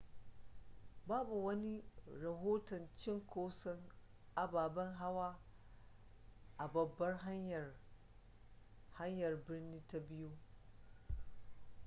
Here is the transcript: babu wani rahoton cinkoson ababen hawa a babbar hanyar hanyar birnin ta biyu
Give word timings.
babu 1.07 1.45
wani 1.45 1.83
rahoton 2.21 2.87
cinkoson 2.97 3.77
ababen 4.35 4.93
hawa 4.93 5.39
a 6.57 6.67
babbar 6.73 7.17
hanyar 7.17 7.73
hanyar 8.91 9.35
birnin 9.47 9.83
ta 9.87 9.99
biyu 10.09 10.37